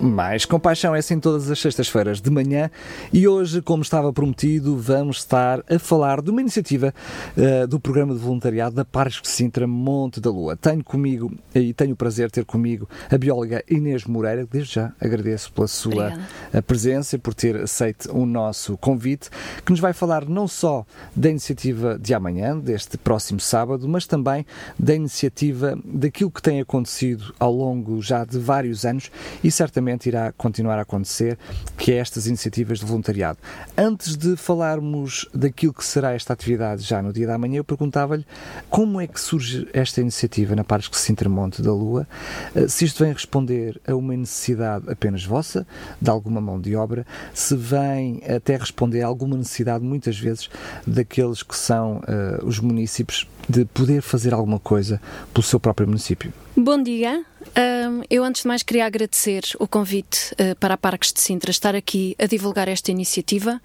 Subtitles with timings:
[0.00, 2.70] mais compaixão é assim todas as sextas-feiras de manhã
[3.12, 6.92] e hoje, como estava prometido, vamos estar a falar de uma iniciativa
[7.36, 10.56] uh, do programa de voluntariado da Parques de Sintra Monte da Lua.
[10.56, 14.92] Tenho comigo e tenho o prazer de ter comigo a bióloga Inês Moreira, desde já
[15.00, 16.62] agradeço pela sua Obrigada.
[16.66, 19.30] Presença, por ter aceito o nosso convite,
[19.64, 24.44] que nos vai falar não só da iniciativa de amanhã, deste próximo sábado, mas também
[24.78, 29.10] da iniciativa daquilo que tem acontecido ao longo já de vários anos
[29.42, 31.38] e certamente certamente irá continuar a acontecer,
[31.76, 33.38] que é estas iniciativas de voluntariado.
[33.76, 38.24] Antes de falarmos daquilo que será esta atividade já no dia da manhã, eu perguntava-lhe
[38.70, 42.06] como é que surge esta iniciativa na Parques de Sintermonte da Lua,
[42.54, 45.66] eh, se isto vem responder a uma necessidade apenas vossa,
[46.00, 50.48] de alguma mão de obra, se vem até responder a alguma necessidade, muitas vezes,
[50.86, 55.00] daqueles que são uh, os municípios de poder fazer alguma coisa
[55.32, 56.32] pelo seu próprio município.
[56.56, 57.24] Bom dia.
[57.58, 61.50] Um, eu, antes de mais, queria agradecer o convite uh, para a Parques de Sintra
[61.50, 63.60] estar aqui a divulgar esta iniciativa.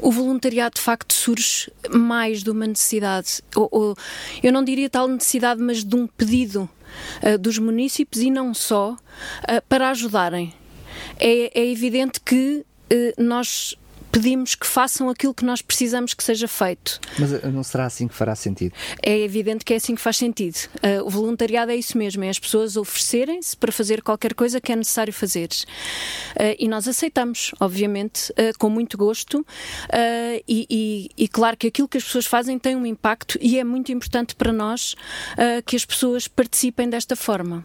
[0.00, 3.96] O voluntariado, de facto, surge mais de uma necessidade, ou, ou
[4.42, 6.66] eu não diria tal necessidade, mas de um pedido
[7.22, 8.96] uh, dos municípios e não só, uh,
[9.68, 10.54] para ajudarem.
[11.20, 12.64] É, é evidente que
[13.18, 13.76] nós
[14.14, 17.00] pedimos que façam aquilo que nós precisamos que seja feito.
[17.18, 18.72] Mas eh, não será assim que fará sentido?
[19.02, 20.54] É evidente que é assim que faz sentido.
[20.76, 24.70] Uh, o voluntariado é isso mesmo, é as pessoas oferecerem-se para fazer qualquer coisa que
[24.70, 25.48] é necessário fazer.
[26.36, 29.44] Uh, e nós aceitamos, obviamente, uh, com muito gosto.
[30.46, 33.64] E, e, e, claro que aquilo que as pessoas fazem tem um impacto e é
[33.64, 34.94] muito importante para nós
[35.66, 37.64] que as pessoas participem desta forma.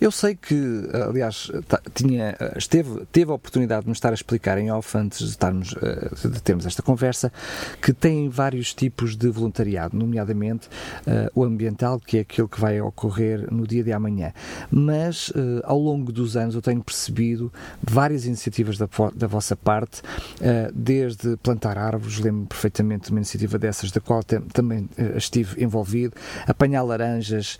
[0.00, 1.50] Eu sei que, aliás,
[1.94, 5.74] tinha, esteve, teve a oportunidade de nos estar a explicar em off antes de, estarmos,
[5.80, 7.32] eh, de termos esta conversa,
[7.80, 10.68] que tem vários tipos de voluntariado, nomeadamente
[11.06, 14.32] uh, o ambiental, que é aquele que vai ocorrer no dia de amanhã.
[14.70, 17.52] Mas, uh, ao longo dos anos, eu tenho percebido
[17.82, 23.58] várias iniciativas da, da vossa parte, uh, desde plantar árvores, lembro perfeitamente de uma iniciativa
[23.58, 26.14] dessas, da qual também estive envolvido,
[26.46, 27.58] apanhar laranjas,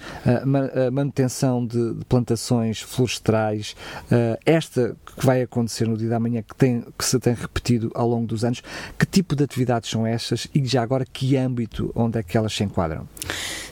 [0.92, 3.76] manutenção de de plantações florestais,
[4.10, 7.90] uh, esta que vai acontecer no dia da manhã, que, tem, que se tem repetido
[7.94, 8.62] ao longo dos anos,
[8.98, 12.52] que tipo de atividades são estas e já agora que âmbito onde é que elas
[12.52, 13.08] se enquadram?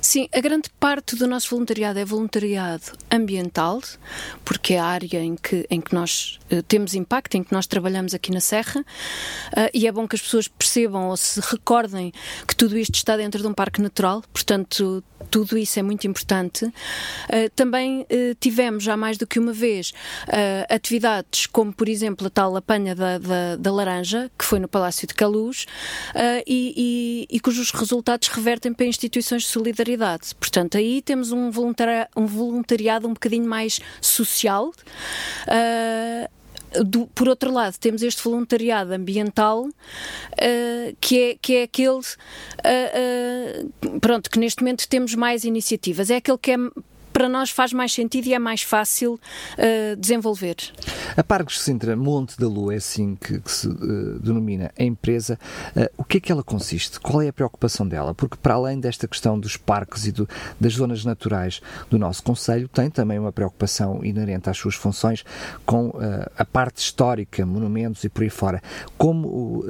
[0.05, 3.81] Sim, a grande parte do nosso voluntariado é voluntariado ambiental,
[4.45, 7.69] porque é a área em que, em que nós uh, temos impacto, em que nós
[7.69, 12.13] trabalhamos aqui na Serra, uh, e é bom que as pessoas percebam ou se recordem
[12.49, 16.65] que tudo isto está dentro de um parque natural, portanto, tudo isso é muito importante.
[16.65, 18.05] Uh, também
[18.41, 19.93] tivemos já mais do que uma vez
[20.69, 25.07] atividades como, por exemplo, a tal apanha da, da, da laranja, que foi no Palácio
[25.07, 25.67] de Caluz,
[26.47, 30.35] e, e, e cujos resultados revertem para instituições de solidariedade.
[30.35, 34.71] Portanto, aí temos um, voluntari um voluntariado um bocadinho mais social.
[35.49, 42.01] Uh, do, por outro lado, temos este voluntariado ambiental, uh, que, é, que é aquele,
[42.01, 46.11] uh, pronto, que neste momento temos mais iniciativas.
[46.11, 46.57] É aquele que é
[47.13, 50.57] para nós faz mais sentido e é mais fácil uh, desenvolver.
[51.17, 55.39] A Parques Sintra Monte da Lua é assim que, que se uh, denomina a empresa.
[55.77, 56.99] Uh, o que é que ela consiste?
[56.99, 58.15] Qual é a preocupação dela?
[58.15, 60.29] Porque para além desta questão dos parques e do,
[60.59, 61.61] das zonas naturais
[61.91, 65.25] do nosso Conselho, tem também uma preocupação inerente às suas funções
[65.67, 65.93] com
[66.37, 68.63] a parte histórica, monumentos e por aí fora.
[68.97, 69.65] Como,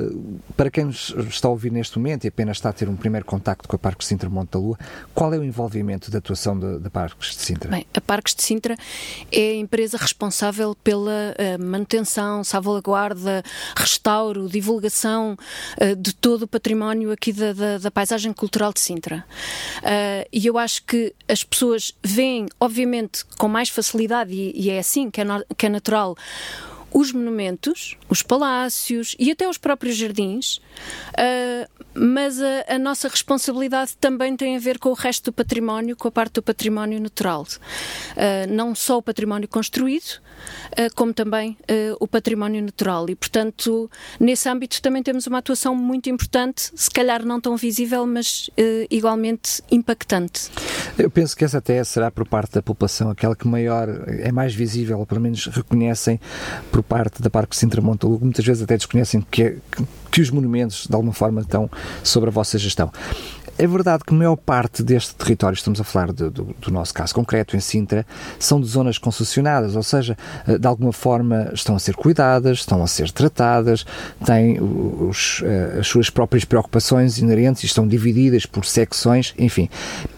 [0.56, 3.24] para quem nos está a ouvir neste momento e apenas está a ter um primeiro
[3.24, 4.78] contacto com a Parques Sintra Monte da Lua,
[5.14, 7.70] qual é o envolvimento da atuação da Parques Parques de Sintra?
[7.70, 8.76] Bem, a Parques de Sintra
[9.30, 13.42] é a empresa responsável pela uh, manutenção, salvaguarda,
[13.76, 15.36] restauro, divulgação
[15.80, 19.24] uh, de todo o património aqui da, da, da paisagem cultural de Sintra.
[19.78, 24.78] Uh, e eu acho que as pessoas veem, obviamente, com mais facilidade, e, e é
[24.78, 26.16] assim que é, no, que é natural,
[26.92, 33.96] os monumentos, os palácios e até os próprios jardins, uh, mas a, a, nossa responsabilidade
[33.98, 37.42] também tem a ver com o resto do património, com a parte do património natural.
[37.42, 40.20] Uh, não só o património construído,
[40.72, 41.56] uh, como também
[42.00, 43.08] o património natural.
[43.08, 48.06] E, portanto, nesse âmbito também temos uma atuação muito importante, se calhar não tão visível,
[48.06, 48.50] mas
[48.90, 50.50] igualmente impactante.
[50.98, 54.54] Eu penso que essa até será por parte da população aquela que maior é mais
[54.54, 56.20] visível, ou pelo menos reconhecem
[56.70, 59.56] por parte da Parque Sintra Montalugo, muitas vezes até desconhecem que, é,
[60.10, 61.70] que os monumentos de alguma forma estão
[62.02, 62.90] sobre a vossa gestão.
[63.58, 66.92] É verdade que a maior parte deste território, estamos a falar do, do, do, nosso
[66.94, 68.06] caso concreto em Sintra,
[68.38, 70.16] são de zonas concessionadas, ou seja,
[70.48, 73.84] eh, de alguma forma estão a ser cuidadas, estão a ser tratadas,
[74.24, 79.68] têm os, eh, as suas próprias preocupações inerentes e estão divididas por secções, enfim.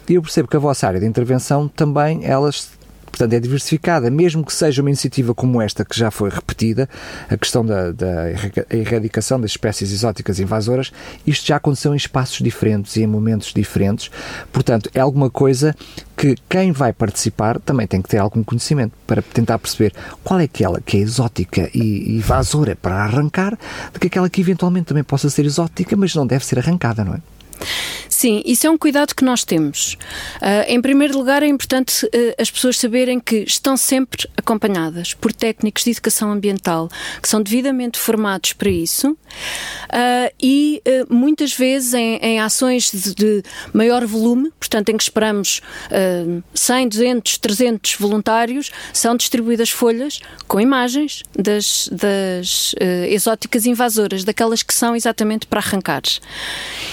[0.08, 2.70] E eu percebo que a vossa área de intervenção também, elas
[3.14, 6.88] portanto é diversificada, mesmo que seja uma iniciativa como esta que já foi repetida,
[7.31, 8.25] a questão da, da
[8.72, 10.93] erradicação das espécies exóticas invasoras,
[11.25, 14.11] isto já aconteceu em espaços diferentes e em momentos diferentes,
[14.52, 15.76] portanto é alguma coisa
[16.16, 19.93] que quem vai participar também tem que ter algum conhecimento para tentar perceber
[20.25, 23.56] qual é aquela que é exótica e invasora para arrancar,
[23.93, 27.14] do que aquela que eventualmente também possa ser exótica, mas não deve ser arrancada, não
[27.14, 27.20] é?
[28.08, 29.98] Sim, isso é um cuidado que nós temos.
[30.36, 35.32] Uh, em primeiro lugar, é importante uh, as pessoas saberem que estão sempre acompanhadas por
[35.32, 36.88] técnicos de educação ambiental
[37.20, 43.42] que são devidamente formados para isso uh, e muitas vezes em, em ações de, de,
[43.72, 45.60] maior volume, portanto, em que esperamos
[46.54, 52.74] 100, 200, 300 voluntários, são distribuídas folhas com imagens das, das
[53.08, 56.02] exóticas invasoras, daquelas que são exatamente para arrancar.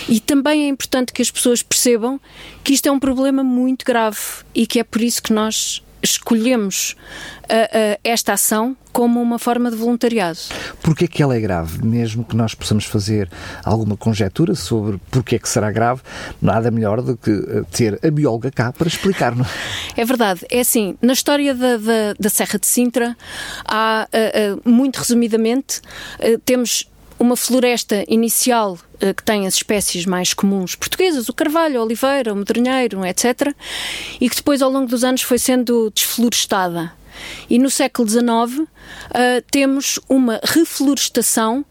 [0.08, 2.20] E também é importante que as pessoas percebam
[2.64, 4.20] que isto é um problema muito grave
[4.54, 6.96] e que é por isso que nós escolhemos
[7.44, 10.40] uh, uh, esta ação como uma forma de voluntariado.
[10.82, 11.86] Porquê que ela é grave?
[11.86, 13.30] Mesmo que nós possamos fazer
[13.64, 16.02] alguma conjectura sobre porquê que será grave,
[16.42, 19.46] nada melhor do que uh, ter a bióloga cá para explicar, não
[19.96, 20.02] é?
[20.02, 20.46] É verdade.
[20.50, 23.16] É assim, na história da, da, da Serra de Sintra,
[23.66, 24.08] há,
[24.66, 25.82] muito resumidamente,
[26.46, 26.90] temos
[27.20, 32.34] uma floresta inicial uh, que tem as espécies mais comuns portuguesas, o carvalho, a oliveira,
[32.34, 33.54] o medronheiro, etc.,
[34.20, 36.94] e que depois, ao longo dos anos, foi sendo desflorestada.
[37.50, 38.68] E no século XIX uh,
[39.50, 41.66] temos uma reflorestação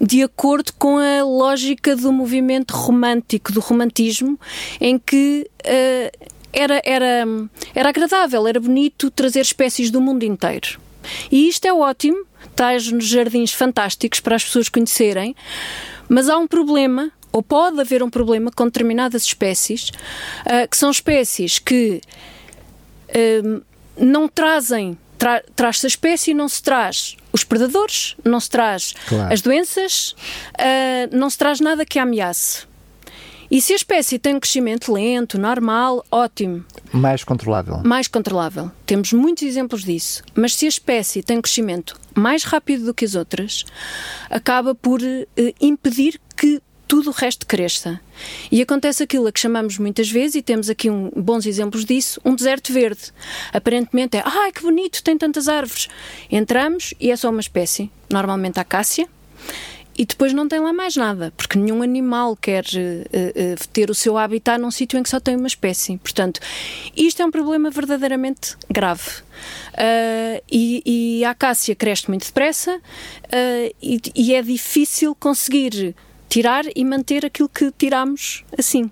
[0.00, 4.38] de acordo com a lógica do movimento romântico, do romantismo,
[4.80, 7.26] em que uh, era, era,
[7.74, 10.80] era agradável, era bonito trazer espécies do mundo inteiro.
[11.30, 12.24] E isto é ótimo,
[12.54, 15.34] tais nos jardins fantásticos para as pessoas conhecerem,
[16.08, 20.90] mas há um problema ou pode haver um problema com determinadas espécies, uh, que são
[20.90, 22.00] espécies que
[23.10, 23.62] uh,
[23.96, 28.94] não trazem, tra traz-se a espécie e não se traz os predadores, não se traz
[29.06, 29.32] claro.
[29.32, 30.14] as doenças,
[30.54, 32.66] uh, não se traz nada que a ameace.
[33.50, 36.64] E se a espécie tem um crescimento lento, normal, ótimo.
[36.92, 37.80] Mais controlável.
[37.84, 38.70] Mais controlável.
[38.84, 40.22] Temos muitos exemplos disso.
[40.34, 43.64] Mas se a espécie tem um crescimento mais rápido do que as outras,
[44.28, 45.26] acaba por uh,
[45.60, 48.00] impedir que tudo o resto cresça.
[48.50, 52.18] E acontece aquilo a que chamamos muitas vezes, e temos aqui um, bons exemplos disso,
[52.24, 53.12] um deserto verde.
[53.52, 55.88] Aparentemente é, ai que bonito, tem tantas árvores.
[56.30, 59.06] Entramos e é só uma espécie, normalmente a acácia,
[59.98, 63.94] e depois não tem lá mais nada, porque nenhum animal quer uh, uh, ter o
[63.94, 65.98] seu habitat num sítio em que só tem uma espécie.
[65.98, 66.38] Portanto,
[66.96, 69.10] isto é um problema verdadeiramente grave.
[69.74, 70.82] Uh, e,
[71.20, 72.80] e, a acácia cresce muito depressa
[73.82, 75.94] e, e é difícil conseguir
[76.28, 78.90] tirar e manter aquilo que tiramos assim.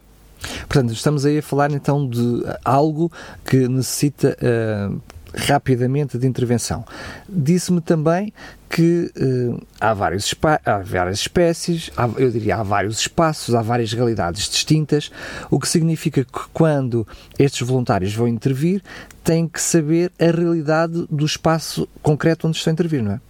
[0.68, 3.10] Portanto, estamos aí a falar então de algo
[3.44, 5.00] que necessita uh,
[5.36, 6.84] rapidamente de intervenção.
[7.28, 8.32] Disse-me também
[8.68, 13.92] que uh, há, vários há várias espécies, há, eu diria há vários espaços, há várias
[13.92, 15.10] realidades distintas,
[15.50, 17.06] o que significa que quando
[17.38, 18.82] estes voluntários vão intervir,
[19.22, 23.20] têm que saber a realidade do espaço concreto onde estão a intervir, não é?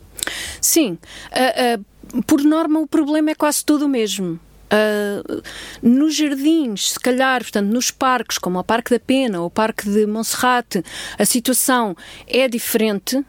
[0.61, 0.99] Sim.
[1.33, 1.81] Uh,
[2.19, 4.39] uh, por norma, o problema é quase todo o mesmo.
[4.67, 5.43] Uh,
[5.81, 9.89] nos jardins, se calhar, portanto, nos parques, como o Parque da Pena ou o Parque
[9.89, 10.83] de Monserrate,
[11.19, 11.97] a situação
[12.27, 13.25] é diferente, uh,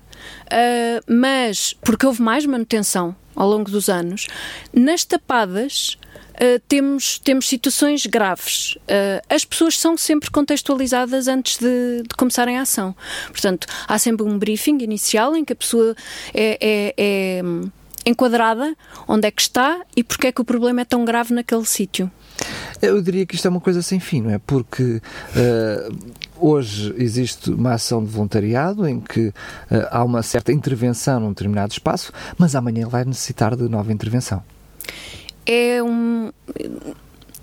[1.07, 4.27] mas porque houve mais manutenção ao longo dos anos.
[4.73, 5.97] Nas tapadas,
[6.37, 8.75] Uh, temos, temos situações graves.
[8.75, 12.95] Uh, as pessoas são sempre contextualizadas antes de, de, começarem a ação.
[13.29, 15.95] Portanto, há sempre um briefing inicial em que a pessoa
[16.35, 17.41] é, é, é
[18.07, 18.73] enquadrada,
[19.07, 22.09] onde é que está e porque é que o problema é tão grave naquele sítio.
[22.81, 24.37] Eu diria que isto é uma coisa sem fim, não é?
[24.37, 29.33] Porque uh, hoje existe uma ação de voluntariado em que uh,
[29.89, 34.43] há uma certa intervenção num determinado espaço, mas amanhã vai necessitar de nova intervenção.
[35.45, 36.31] É um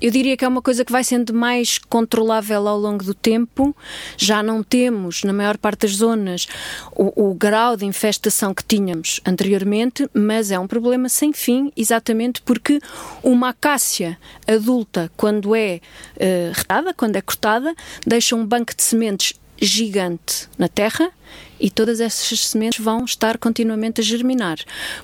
[0.05, 3.75] eu diria que é uma coisa que vai sendo mais controlável ao longo do tempo.
[4.19, 6.47] Já não temos, na maior parte das zonas,
[6.93, 12.43] o, o grau de infestação que tínhamos anteriormente, mas é um problema sem fim, exatamente
[12.43, 12.81] porque
[13.23, 15.81] uma acácia adulta, quando é
[16.17, 17.75] uh, retada, quando é cortada,
[18.07, 21.11] deixa um banco de sementes gigante na terra
[21.59, 24.59] e todas essas sementes vão estar continuamente a germinar.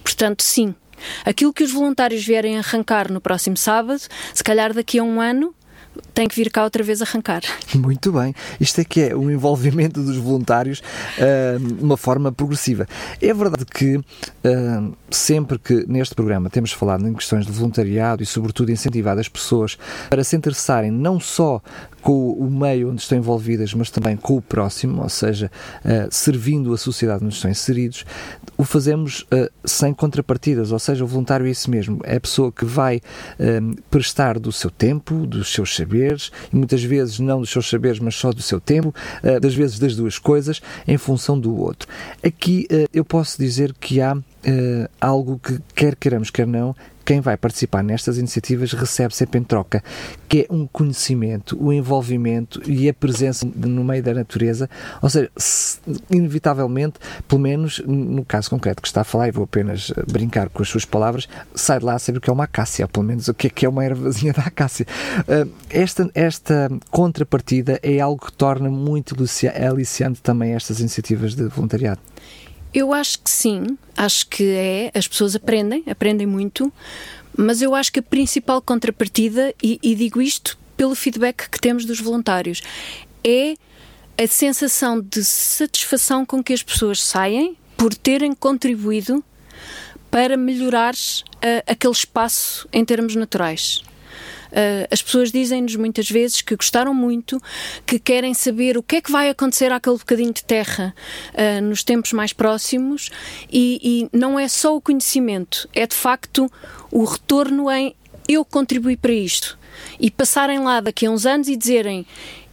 [0.05, 0.75] Portanto, sim,
[1.25, 4.01] Aquilo que os voluntários vierem arrancar no próximo sábado,
[4.35, 5.55] se calhar daqui a um ano,
[6.15, 7.43] tem que vir cá outra vez arrancar.
[7.75, 8.35] Muito bem.
[8.61, 10.81] Isto é que é o envolvimento dos voluntários
[11.19, 12.87] uh, de uma forma progressiva.
[13.21, 18.27] É verdade que uh, sempre que neste programa temos falado em questões de voluntariado e,
[18.27, 19.79] sobretudo, incentivado as pessoas
[20.09, 21.61] para se interessarem não só
[22.03, 25.51] com o meio onde estão envolvidas, mas também com o próximo, ou seja,
[25.85, 28.05] uh, servindo a sociedade onde estão inseridos,
[28.57, 32.51] o fazemos uh, sem contrapartidas, ou seja, o voluntário é isso mesmo, é a pessoa
[32.51, 37.51] que vai uh, prestar do seu tempo, dos seus saberes, e muitas vezes não dos
[37.51, 38.95] seus saberes, mas só do seu tempo,
[39.41, 41.89] das vezes das duas coisas, em função do outro.
[42.23, 44.17] Aqui eu posso dizer que há
[45.01, 46.75] algo que, quer queiramos, quer não,
[47.11, 49.83] quem vai participar nestas iniciativas recebe sempre em troca,
[50.29, 54.71] que é um conhecimento, o envolvimento e a presença no meio da natureza,
[55.03, 55.29] ou seja,
[56.09, 60.51] inevitavelmente, pelo menos no caso concreto que está a falar, e vou apenas eh, brincar
[60.51, 63.05] com as suas palavras, sai de lá a saber o que é uma acácia, pelo
[63.05, 64.87] menos o que é, que é uma ervazinha da acácia.
[65.27, 69.17] Eh, esta, esta contrapartida é algo que torna muito
[69.69, 72.01] aliciante também estas iniciativas de voluntariado.
[72.73, 74.91] Eu acho que sim, acho que é.
[74.95, 76.73] As pessoas aprendem, aprendem muito,
[77.37, 81.85] mas eu acho que a principal contrapartida, e, e digo isto pelo feedback que temos
[81.85, 82.63] dos voluntários,
[83.25, 83.55] é
[84.17, 89.25] a sensação de satisfação com que as pessoas saem por terem contribuído
[90.11, 93.83] para melhorar uh, aquele espaço em termos naturais.
[94.51, 97.41] Uh, as pessoas dizem-nos muitas vezes que gostaram muito,
[97.87, 100.95] que querem saber o que é que vai acontecer àquele bocadinho de terra
[101.35, 103.11] uh, nos tempos mais próximos
[103.51, 106.51] e, e não é só o conhecimento, é de facto
[106.91, 107.95] o retorno em
[108.29, 109.59] eu contribuí para isto
[109.99, 112.07] e passarem lá daqui a uns anos e dizerem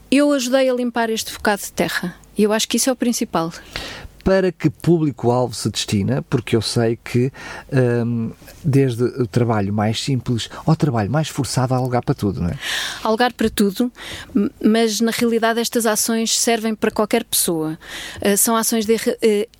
[0.09, 2.15] eu ajudei a limpar este bocado de terra.
[2.37, 3.51] E eu acho que isso é o principal
[4.27, 7.31] para que público-alvo se destina, porque eu sei que
[7.71, 8.29] um,
[8.61, 12.59] desde o trabalho mais simples ao trabalho mais forçado há lugar para tudo, não é?
[13.01, 13.89] Há lugar para tudo,
[14.61, 17.79] mas na realidade estas ações servem para qualquer pessoa.
[18.17, 18.99] Uh, são ações de uh,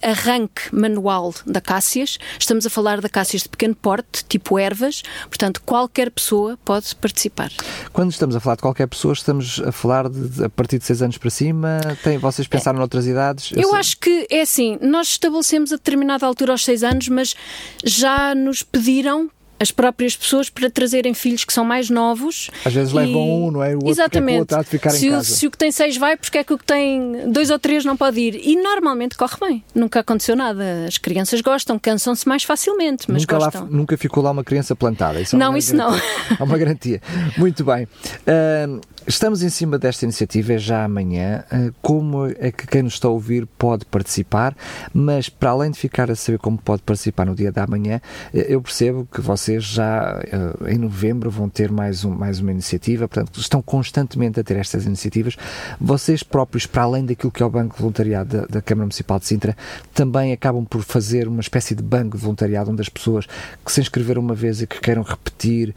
[0.01, 2.17] arranque manual da cássias.
[2.37, 7.53] Estamos a falar de cássias de pequeno porte, tipo ervas, portanto qualquer pessoa pode participar.
[7.93, 10.83] Quando estamos a falar de qualquer pessoa, estamos a falar de, de a partir de
[10.83, 11.79] 6 anos para cima?
[12.03, 12.79] Tem, vocês pensaram é.
[12.79, 13.53] noutras idades?
[13.53, 17.35] Eu, eu acho que é assim nós estabelecemos a determinada altura aos seis anos, mas
[17.83, 22.51] já nos pediram as próprias pessoas para trazerem filhos que são mais novos.
[22.63, 22.95] Às vezes e...
[22.95, 23.71] levam um, não é?
[23.71, 24.53] O outro Exatamente.
[24.53, 25.21] É o outro ficar se, em casa.
[25.21, 27.57] O, se o que tem seis vai, porque é que o que tem dois ou
[27.57, 28.35] três não pode ir?
[28.35, 29.63] E normalmente corre bem.
[29.73, 30.85] Nunca aconteceu nada.
[30.87, 33.63] As crianças gostam, cansam-se mais facilmente, mas nunca gostam.
[33.63, 35.19] Lá, nunca ficou lá uma criança plantada.
[35.19, 36.01] Isso é não, isso garantia.
[36.29, 36.37] não.
[36.39, 37.01] É uma garantia.
[37.35, 37.85] Muito bem.
[37.85, 41.41] Uh, Estamos em cima desta iniciativa, é já amanhã.
[41.49, 44.53] Ah, como é que quem nos está a ouvir pode participar?
[44.93, 48.29] Mas para além de ficar a saber como pode participar no dia da manhã, ah,
[48.33, 53.07] eu percebo que vocês já ah, em novembro vão ter mais, um, mais uma iniciativa,
[53.07, 55.37] portanto, estão constantemente a ter estas iniciativas.
[55.79, 59.19] Vocês próprios, para além daquilo que é o Banco de Voluntariado da, da Câmara Municipal
[59.19, 59.55] de Sintra,
[59.93, 63.25] também acabam por fazer uma espécie de banco de voluntariado onde as pessoas
[63.65, 65.73] que se inscreveram uma vez e que queiram repetir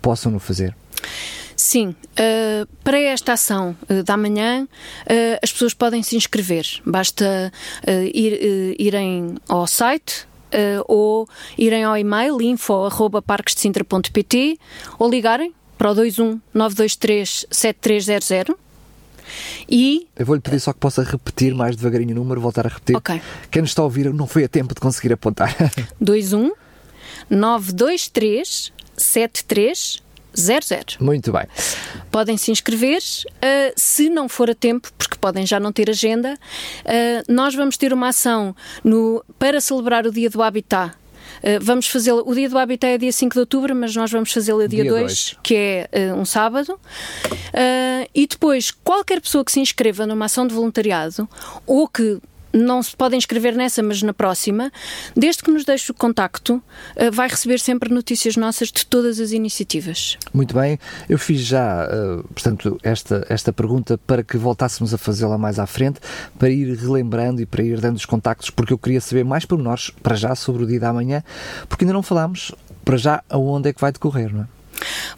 [0.00, 0.74] possam no fazer.
[1.62, 6.66] Sim, uh, para esta ação uh, da manhã, uh, as pessoas podem se inscrever.
[6.84, 7.52] Basta
[8.12, 10.26] ir, irem ao site
[10.88, 14.58] ou irem ao e-mail info.parquesdecintra.pt
[14.98, 18.56] ou ligarem para o 21 923 7300
[19.70, 20.08] e...
[20.16, 22.96] Eu vou-lhe pedir só que possa repetir mais devagarinho o número, voltar a repetir.
[22.96, 23.22] Ok.
[23.52, 25.54] Quem nos está a ouvir não foi a tempo de conseguir apontar.
[26.00, 26.50] 21
[27.30, 30.02] 923 7300
[30.34, 30.96] 00.
[31.00, 31.44] Muito bem.
[32.10, 36.38] Podem se inscrever, uh, se não for a tempo, porque podem já não ter agenda.
[36.84, 40.94] Uh, nós vamos ter uma ação no, para celebrar o Dia do Habitat.
[41.38, 44.32] Uh, vamos fazer o dia do Habitat é dia 5 de outubro, mas nós vamos
[44.32, 46.74] fazê-lo dia, dia 2, que é uh, um sábado.
[46.74, 51.28] Uh, e depois, qualquer pessoa que se inscreva numa ação de voluntariado
[51.66, 52.20] ou que
[52.52, 54.70] não se pode inscrever nessa, mas na próxima,
[55.16, 59.32] desde que nos deixe o contacto, uh, vai receber sempre notícias nossas de todas as
[59.32, 60.18] iniciativas.
[60.32, 60.78] Muito bem,
[61.08, 65.66] eu fiz já, uh, portanto, esta, esta pergunta para que voltássemos a fazê-la mais à
[65.66, 66.00] frente,
[66.38, 69.90] para ir relembrando e para ir dando os contactos, porque eu queria saber mais pormenores,
[70.02, 71.22] para já, sobre o dia da manhã,
[71.68, 72.52] porque ainda não falámos,
[72.84, 74.46] para já, aonde é que vai decorrer, não é?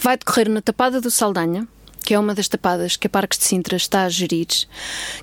[0.02, 1.66] Vai decorrer na Tapada do Saldanha,
[2.04, 4.46] que é uma das tapadas que a Parques de Sintra está a gerir,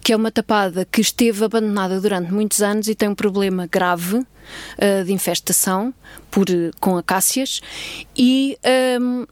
[0.03, 4.17] que é uma tapada que esteve abandonada durante muitos anos e tem um problema grave
[4.17, 5.93] uh, de infestação
[6.31, 6.47] por,
[6.79, 7.61] com acácias
[8.17, 8.57] e
[8.99, 9.27] um,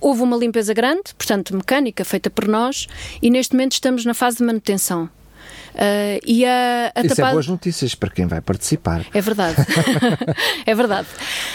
[0.00, 2.88] houve uma limpeza grande, portanto mecânica, feita por nós
[3.20, 5.10] e neste momento estamos na fase de manutenção.
[5.74, 7.30] Uh, e a, a Isso tapada...
[7.30, 9.04] é boas notícias para quem vai participar.
[9.12, 9.56] É verdade.
[10.64, 11.08] é verdade.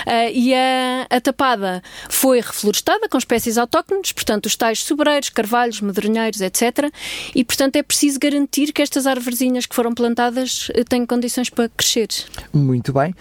[0.06, 5.80] Uh, e a, a tapada foi reflorestada com espécies autóctones, portanto, os tais sobreiros, carvalhos,
[5.80, 6.92] medronheiros, etc.
[7.34, 11.70] E, portanto, é preciso garantir que estas árvorezinhas que foram plantadas eh, têm condições para
[11.70, 12.08] crescer.
[12.54, 13.16] Muito bem.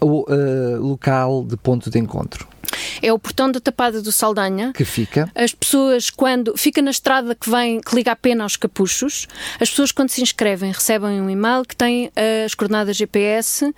[0.00, 2.51] O uh, local de ponto de encontro.
[3.00, 4.72] É o portão da Tapada do Saldanha.
[4.72, 5.30] Que fica?
[5.34, 6.56] As pessoas, quando.
[6.56, 9.26] Fica na estrada que vem, que liga a pena aos capuchos.
[9.60, 13.74] As pessoas, quando se inscrevem, recebem um e-mail que tem uh, as coordenadas GPS uh,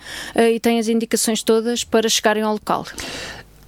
[0.53, 2.85] e tem as indicações todas para chegarem ao local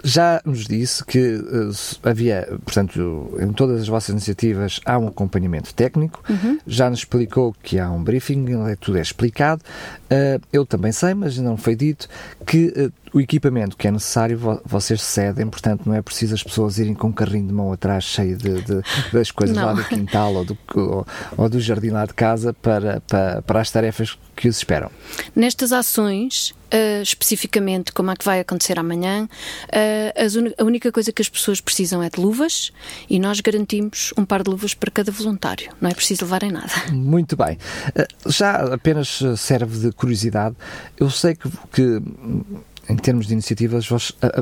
[0.03, 1.72] já nos disse que uh,
[2.03, 6.60] havia, portanto, em todas as vossas iniciativas há um acompanhamento técnico, uhum.
[6.65, 8.46] já nos explicou que há um briefing,
[8.79, 9.62] tudo é explicado.
[10.05, 12.07] Uh, eu também sei, mas não foi dito,
[12.46, 16.78] que uh, o equipamento que é necessário vocês cedem, portanto não é preciso as pessoas
[16.78, 19.66] irem com um carrinho de mão atrás cheio de, de das coisas não.
[19.66, 23.62] lá do quintal ou do, ou, ou, do jardim lá de casa para, para, para
[23.62, 24.92] as tarefas que os esperam.
[25.36, 31.22] Nestas ações, uh, especificamente como é que vai acontecer amanhã, uh, a única coisa que
[31.22, 32.72] as pessoas precisam é de luvas
[33.10, 35.72] e nós garantimos um par de luvas para cada voluntário.
[35.82, 36.72] Não é preciso levarem nada.
[36.92, 37.58] Muito bem.
[37.90, 40.56] Uh, já apenas serve de curiosidade,
[41.00, 42.02] eu sei que, que
[42.89, 43.88] em termos de iniciativas,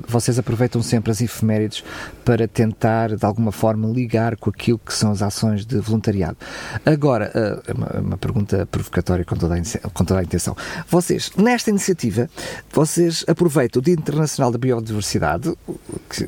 [0.08, 1.84] vocês aproveitam sempre as efemérides
[2.24, 6.38] para tentar, de alguma forma, ligar com aquilo que são as ações de voluntariado.
[6.86, 7.32] Agora,
[7.68, 10.56] é uma pergunta provocatória com toda, a, intenção.
[10.88, 12.30] Vocês, nesta iniciativa,
[12.72, 15.54] vocês aproveitam o Dia Internacional da Biodiversidade,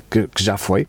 [0.09, 0.87] que, já foi,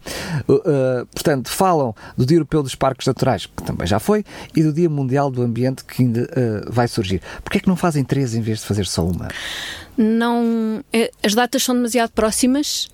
[0.49, 4.73] uh, portanto, falam do Dia Europeu dos Parques Naturais, que também já foi, e do
[4.73, 7.21] Dia Mundial do Ambiente, que ainda uh, vai surgir.
[7.43, 9.29] Porquê é que não fazem três em vez de fazer só uma?
[9.99, 12.89] Não eh, as datas são demasiado próximas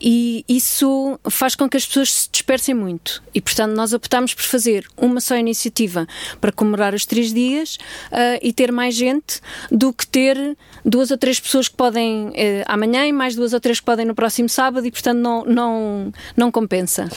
[0.00, 4.42] e isso faz com que as pessoas se dispersem muito e portanto nós optámos por
[4.42, 6.04] fazer uma só iniciativa
[6.40, 7.76] para comemorar os três dias
[8.10, 9.40] uh, e ter mais gente
[9.70, 12.32] do que ter duas ou três pessoas que podem uh,
[12.66, 16.12] amanhã e mais duas ou três que podem no próximo sábado e portanto não, não,
[16.36, 17.08] não compensa.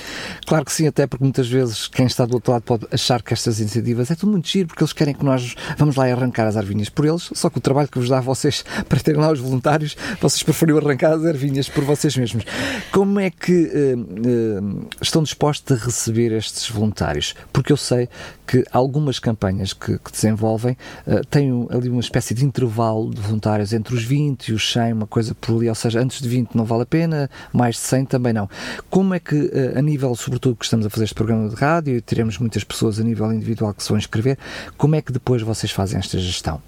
[0.45, 3.33] Claro que sim, até porque muitas vezes quem está do outro lado pode achar que
[3.33, 6.55] estas iniciativas é tudo muito giro porque eles querem que nós vamos lá arrancar as
[6.55, 9.30] arvinhas por eles, só que o trabalho que vos dá a vocês para terem lá
[9.31, 12.43] os voluntários, vocês preferiram arrancar as ervinhas por vocês mesmos.
[12.91, 17.35] Como é que uh, uh, estão dispostos a receber estes voluntários?
[17.51, 18.09] Porque eu sei
[18.45, 20.75] que algumas campanhas que, que desenvolvem
[21.07, 24.93] uh, têm ali uma espécie de intervalo de voluntários entre os 20 e os 100,
[24.93, 27.81] uma coisa por ali, ou seja, antes de 20 não vale a pena, mais de
[27.81, 28.49] 100 também não.
[28.89, 32.01] Como é que, a nível, sobretudo que estamos a fazer este programa de rádio e
[32.01, 34.37] teremos muitas pessoas a nível individual que se vão inscrever,
[34.77, 36.61] como é que depois vocês fazem esta gestão?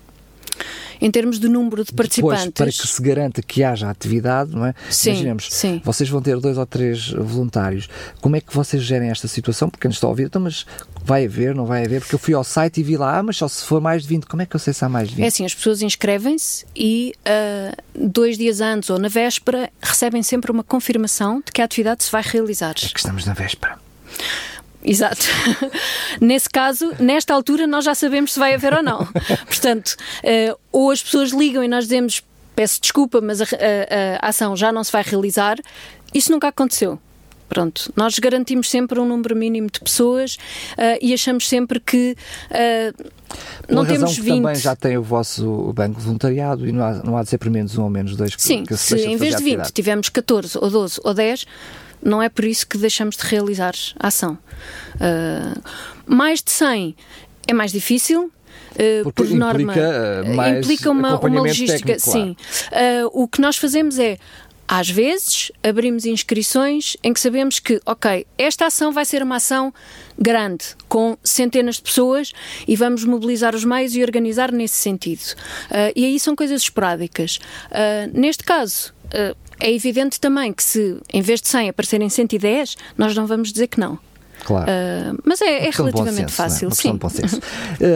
[1.04, 2.46] Em termos de número de participantes.
[2.46, 4.74] Depois, para que se garanta que haja atividade, não é?
[4.90, 5.82] Sim, Imaginemos, sim.
[5.84, 7.90] vocês vão ter dois ou três voluntários.
[8.22, 9.70] Como é que vocês gerem esta situação?
[9.70, 10.66] Porque nos está a ouvir, então, mas
[11.04, 12.00] vai haver, não vai haver?
[12.00, 14.08] Porque eu fui ao site e vi lá, ah, mas só se for mais de
[14.08, 15.26] 20, como é que eu sei se há mais de 20?
[15.26, 20.54] É assim, as pessoas inscrevem-se e uh, dois dias antes ou na véspera recebem sempre
[20.54, 22.76] uma confirmação de que a atividade se vai realizar.
[22.82, 23.78] É que estamos na véspera.
[24.84, 25.26] Exato.
[26.20, 29.08] Nesse caso, nesta altura, nós já sabemos se vai haver ou não.
[29.48, 32.22] Portanto, uh, ou as pessoas ligam e nós dizemos
[32.56, 35.58] peço desculpa, mas a, a, a, ação já não se vai realizar.
[36.14, 37.00] Isso nunca aconteceu.
[37.50, 40.36] Pronto, nós garantimos sempre um número mínimo de pessoas
[40.72, 42.16] uh, e achamos sempre que
[42.50, 43.12] uh,
[43.70, 44.42] não temos 20.
[44.42, 47.38] também já tem o vosso banco de voluntariado e não há, não há de ser
[47.38, 49.72] pelo menos um ou menos dois que, Sim, que se, se em vez de 20
[49.72, 51.46] tivemos 14 ou 12 ou 10,
[52.04, 54.38] não é por isso que deixamos de realizar a ação.
[54.96, 55.62] Uh,
[56.06, 56.96] mais de 100
[57.48, 58.32] é mais difícil,
[58.74, 61.94] Uh, por implica, norma, uh, mais implica uma, uma logística.
[61.96, 62.36] Técnico, sim.
[62.72, 64.18] Uh, o que nós fazemos é.
[64.66, 69.74] Às vezes abrimos inscrições em que sabemos que, ok, esta ação vai ser uma ação
[70.18, 72.32] grande, com centenas de pessoas
[72.66, 75.36] e vamos mobilizar os meios e organizar nesse sentido.
[75.94, 77.40] e aí são coisas esporádicas.
[78.14, 78.94] neste caso,
[79.60, 83.68] é evidente também que se em vez de 100 aparecerem 110, nós não vamos dizer
[83.68, 83.98] que não.
[84.44, 84.70] Claro.
[84.70, 86.72] Uh, mas é, é relativamente senso, fácil, é?
[86.72, 87.00] sim.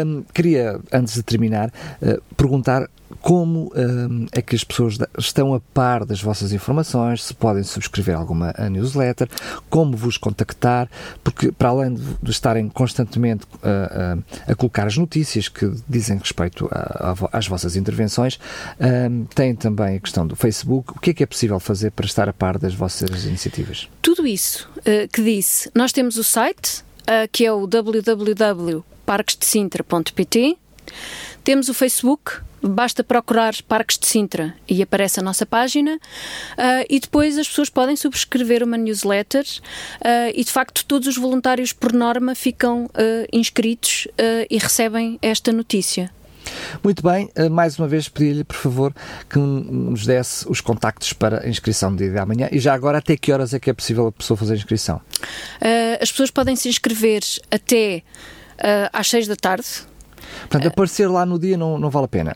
[0.06, 2.90] um, queria, antes de terminar, uh, perguntar
[3.28, 8.16] como um, é que as pessoas estão a par das vossas informações, se podem subscrever
[8.16, 9.28] alguma newsletter,
[9.70, 10.90] como vos contactar,
[11.22, 16.18] porque para além de, de estarem constantemente uh, uh, a colocar as notícias que dizem
[16.18, 16.70] respeito
[17.34, 18.40] às vossas intervenções,
[18.80, 20.94] um, têm também a questão do Facebook.
[20.94, 23.90] O que é que é possível fazer para estar a par das vossas iniciativas?
[24.02, 26.82] Tudo isso uh, que disse, nós temos o site,
[27.34, 30.58] que é o www.parquesdecintra.pt,
[31.44, 37.00] temos o Facebook, basta procurar Parques de Sintra e aparece a nossa página uh, e
[37.00, 41.94] depois as pessoas podem subscrever uma newsletter uh, e de facto todos os voluntários por
[41.94, 42.90] norma ficam uh,
[43.32, 44.08] inscritos
[44.50, 46.12] e recebem esta notícia.
[46.84, 48.94] Muito bem, mais uma vez pedi-lhe, por favor,
[49.30, 52.98] que nos desse os contactos para a inscrição do dia de amanhã e já agora
[52.98, 55.02] até que horas é que é possível a pessoa fazer a inscrição?
[56.00, 58.04] as pessoas podem se inscrever até
[58.94, 59.68] às 6 da tarde
[60.42, 62.36] Portanto, aparecer lá no dia não, não vale a pena.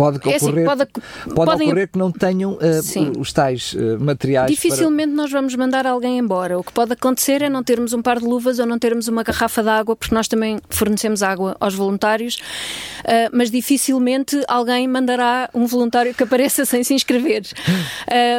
[0.00, 1.68] Pode ocorrer, é assim, pode, pode podem...
[1.68, 4.50] ocorrer que não tenham uh, os tais uh, materiais.
[4.50, 5.16] Dificilmente para...
[5.16, 6.58] nós vamos mandar alguém embora.
[6.58, 9.22] O que pode acontecer é não termos um par de luvas ou não termos uma
[9.22, 15.50] garrafa de água, porque nós também fornecemos água aos voluntários, uh, mas dificilmente alguém mandará
[15.52, 17.42] um voluntário que apareça sem se inscrever.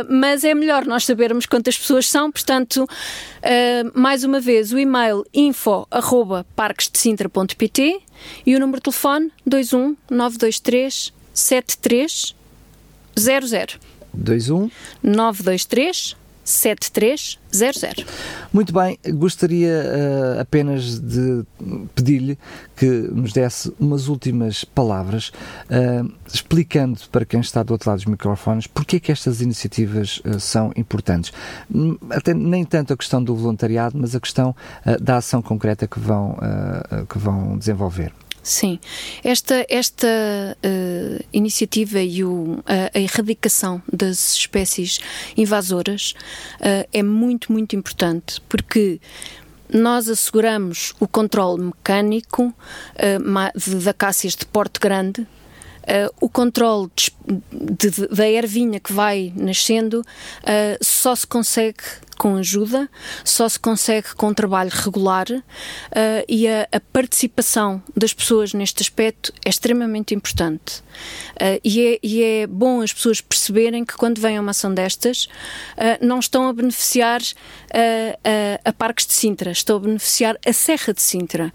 [0.10, 2.88] mas é melhor nós sabermos quantas pessoas são, portanto,
[3.94, 8.02] mais uma vez, o e-mail info.parquesdecintra.pt
[8.46, 13.80] e o número de telefone 21 923 7300.
[14.14, 14.70] 21
[15.02, 18.06] 923 7300.
[18.52, 21.44] Muito bem, gostaria uh, apenas de
[21.96, 22.38] pedir-lhe
[22.76, 25.32] que nos desse umas últimas palavras
[25.70, 30.22] uh, explicando para quem está do outro lado dos microfones porque é que estas iniciativas
[30.26, 31.32] uh, são importantes.
[32.10, 34.56] Até nem tanto a questão do voluntariado, mas a questão
[35.00, 36.38] da ação concreta que vão,
[37.08, 38.12] que vão desenvolver.
[38.44, 38.80] Sim,
[39.24, 45.00] esta, esta uh, iniciativa e o, a, a, erradicação das espécies
[45.38, 46.16] invasoras
[46.56, 49.00] uh, é muito, muito importante porque
[49.72, 55.26] nós asseguramos o controle mecânico uh, de, acácias de porte grande,
[56.22, 57.12] o controle de,
[57.52, 61.84] de, da ervinha que vai nascendo uh, só se consegue
[62.22, 62.88] com ajuda,
[63.26, 65.42] só se consegue com trabalho regular uh,
[66.30, 70.84] e a, a, participação das pessoas neste aspecto é extremamente importante.
[71.32, 74.72] Uh, e, é, e, é, bom as pessoas perceberem que quando vêm a uma ação
[74.72, 77.22] destas, uh, não estão a beneficiar
[78.64, 81.52] a Parques de Sintra, estão a beneficiar a Serra de Sintra.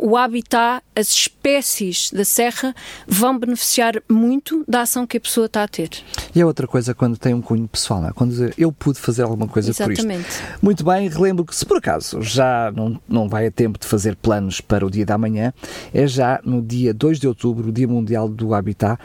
[0.00, 2.74] o habitat, as espécies da Serra
[3.06, 5.90] vão beneficiar muito da ação que a pessoa está a ter.
[6.34, 8.12] E é outra coisa quando tem um cunho pessoal, é?
[8.12, 10.02] quando eu pude fazer alguma coisa Exatamente.
[10.02, 10.58] por Exatamente.
[10.62, 14.14] Muito bem, relembro que se por acaso já não, não vai a tempo de fazer
[14.16, 15.52] planos para o dia da manhã,
[15.92, 18.98] é já no dia 2 de outubro, o Dia Mundial do Habitat,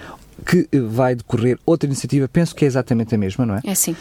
[0.44, 3.62] que vai decorrer outra iniciativa, penso que é exatamente a mesma, não é?
[3.64, 3.96] É sim.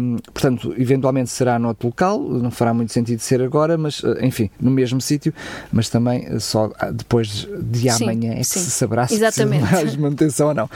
[0.00, 4.26] Um, portanto, eventualmente será no outro local, não fará muito sentido ser agora, mas eh,
[4.26, 5.32] enfim, no mesmo sítio,
[5.72, 8.60] mas também eh, só ah, depois de amanhã sim, é que sim.
[8.60, 9.66] se saberá exatamente.
[9.68, 10.70] se mais manutenção ou não.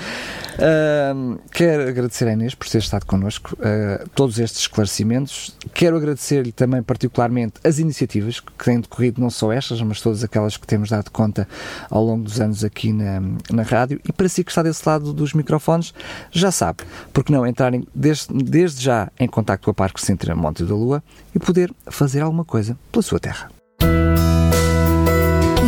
[0.61, 5.57] Um, quero agradecer a Inês por ter estado connosco, uh, todos estes esclarecimentos.
[5.75, 10.57] Quero agradecer-lhe também particularmente as iniciativas que têm decorrido, não só estas, mas todas aquelas
[10.57, 11.49] que temos dado conta
[11.91, 13.21] ao longo dos anos aqui na,
[13.51, 14.01] na rádio.
[14.07, 15.95] E para si que está desse lado lado dos microfones,
[16.31, 20.65] já sabe, porque não entrarem desde, desde já em contato com a Parque Centro Monte
[20.65, 21.03] da Lua
[21.35, 23.51] e poder fazer alguma coisa pela sua terra.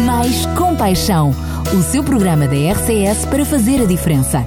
[0.05, 1.35] Mais Compaixão,
[1.77, 4.45] o seu programa da RCS para fazer a diferença.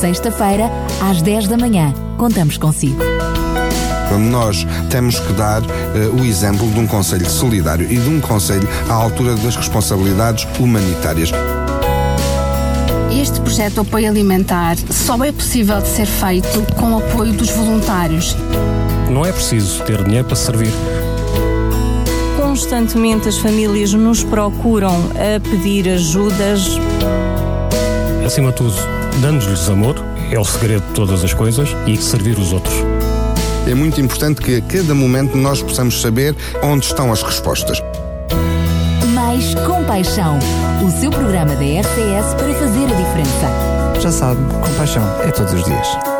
[0.00, 1.92] Sexta-feira, às 10 da manhã.
[2.16, 3.02] Contamos consigo.
[4.18, 8.68] Nós temos que dar uh, o exemplo de um Conselho solidário e de um Conselho
[8.88, 11.30] à altura das responsabilidades humanitárias.
[13.10, 17.50] Este projeto de apoio alimentar só é possível de ser feito com o apoio dos
[17.50, 18.36] voluntários.
[19.10, 20.72] Não é preciso ter dinheiro para servir.
[22.36, 26.78] Constantemente as famílias nos procuram a pedir ajudas.
[28.24, 28.76] Acima de tudo,
[29.20, 29.96] dando-lhes amor,
[30.30, 32.74] é o segredo de todas as coisas e servir os outros.
[33.66, 37.80] É muito importante que a cada momento nós possamos saber onde estão as respostas.
[39.14, 40.38] Mais Compaixão,
[40.84, 44.00] o seu programa da RCS para fazer a diferença.
[44.00, 46.11] Já sabe, compaixão é todos os dias.